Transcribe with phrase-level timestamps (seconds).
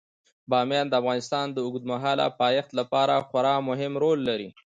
[0.49, 4.49] بامیان د افغانستان د اوږدمهاله پایښت لپاره خورا مهم رول لري.